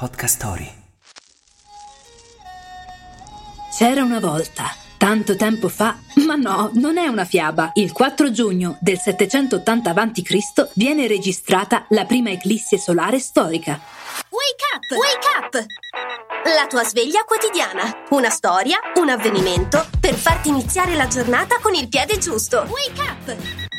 [0.00, 0.72] Podcast Story.
[3.76, 7.72] C'era una volta, tanto tempo fa, ma no, non è una fiaba.
[7.74, 10.70] Il 4 giugno del 780 a.C.
[10.72, 13.78] viene registrata la prima eclissi solare storica.
[14.30, 14.90] Wake up!
[14.96, 15.66] Wake up!
[16.56, 18.06] La tua sveglia quotidiana.
[18.08, 22.66] Una storia, un avvenimento per farti iniziare la giornata con il piede giusto.
[22.70, 23.69] Wake up!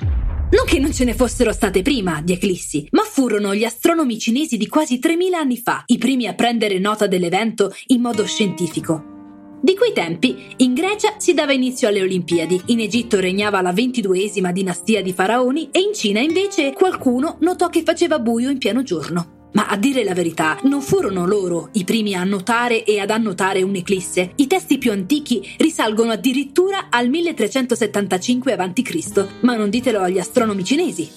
[0.51, 4.57] Non che non ce ne fossero state prima di eclissi, ma furono gli astronomi cinesi
[4.57, 9.59] di quasi 3000 anni fa i primi a prendere nota dell'evento in modo scientifico.
[9.61, 14.51] Di quei tempi, in Grecia si dava inizio alle Olimpiadi, in Egitto regnava la ventiduesima
[14.51, 19.40] dinastia di faraoni e in Cina invece qualcuno notò che faceva buio in pieno giorno.
[19.53, 23.61] Ma a dire la verità, non furono loro i primi a notare e ad annotare
[23.61, 24.31] un'eclisse.
[24.35, 31.09] I testi più antichi risalgono addirittura al 1375 a.C., ma non ditelo agli astronomi cinesi.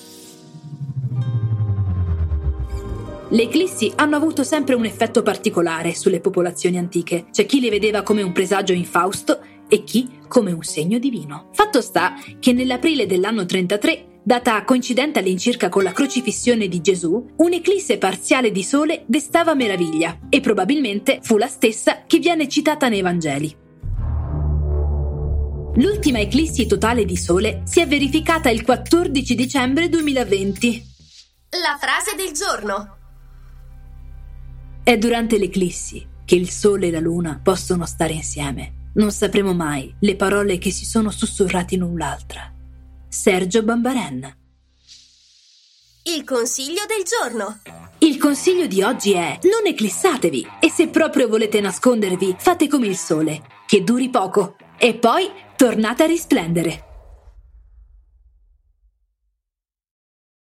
[3.34, 7.26] Le eclissi hanno avuto sempre un effetto particolare sulle popolazioni antiche.
[7.32, 11.48] C'è chi le vedeva come un presagio infausto e chi come un segno divino.
[11.52, 17.98] Fatto sta che nell'aprile dell'anno 33 data coincidente all'incirca con la crocifissione di Gesù, un'eclisse
[17.98, 23.54] parziale di sole destava meraviglia e probabilmente fu la stessa che viene citata nei Vangeli.
[25.76, 30.92] L'ultima eclissi totale di sole si è verificata il 14 dicembre 2020.
[31.50, 32.96] La frase del giorno.
[34.82, 38.90] È durante l'eclissi che il sole e la luna possono stare insieme.
[38.94, 42.53] Non sapremo mai le parole che si sono sussurrate l'un l'altra.
[43.14, 44.36] Sergio Bambaren.
[46.02, 47.60] Il consiglio del giorno.
[47.98, 52.96] Il consiglio di oggi è non eclissatevi e se proprio volete nascondervi fate come il
[52.96, 56.93] sole, che duri poco e poi tornate a risplendere.